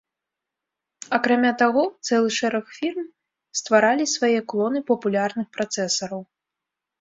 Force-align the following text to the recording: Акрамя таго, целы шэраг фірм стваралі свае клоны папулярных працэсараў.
Акрамя 1.17 1.51
таго, 1.61 1.83
целы 2.07 2.29
шэраг 2.37 2.65
фірм 2.77 3.05
стваралі 3.61 4.09
свае 4.15 4.39
клоны 4.55 4.79
папулярных 4.89 5.47
працэсараў. 5.59 6.21